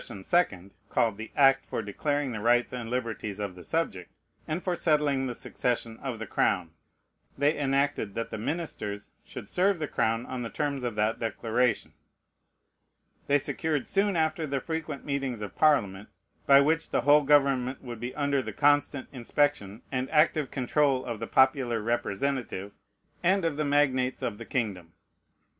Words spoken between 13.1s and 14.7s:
They secured soon after the